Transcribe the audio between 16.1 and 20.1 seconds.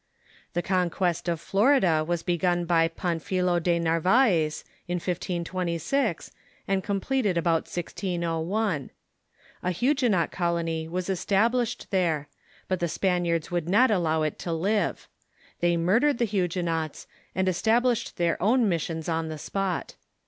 the Huguenots, and established their own missions on the spot.